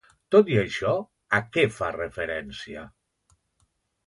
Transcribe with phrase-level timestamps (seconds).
[0.35, 0.93] Tot i això,
[1.39, 2.87] a què fa referència?